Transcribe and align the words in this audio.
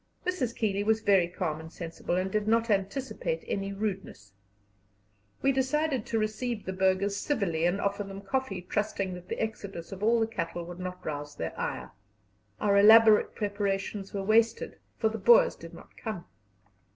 Mrs. 0.25 0.55
Keeley 0.55 0.83
was 0.83 1.01
very 1.01 1.27
calm 1.27 1.59
and 1.59 1.71
sensible, 1.71 2.15
and 2.15 2.31
did 2.31 2.47
not 2.47 2.71
anticipate 2.71 3.45
any 3.45 3.71
rudeness. 3.71 4.33
We 5.43 5.51
decided 5.51 6.07
to 6.07 6.17
receive 6.17 6.65
the 6.65 6.73
burghers 6.73 7.15
civilly 7.17 7.67
and 7.67 7.79
offer 7.79 8.03
them 8.03 8.21
coffee, 8.21 8.63
trusting 8.63 9.13
that 9.13 9.27
the 9.29 9.39
exodus 9.39 9.91
of 9.91 10.01
all 10.01 10.19
the 10.19 10.25
cattle 10.25 10.65
would 10.65 10.79
not 10.79 11.05
rouse 11.05 11.35
their 11.35 11.53
ire. 11.55 11.91
Our 12.59 12.79
elaborate 12.79 13.35
preparations 13.35 14.11
were 14.11 14.23
wasted, 14.23 14.79
for 14.97 15.07
the 15.07 15.19
Boers 15.19 15.55
did 15.55 15.71
not 15.75 15.95
come. 15.97 16.25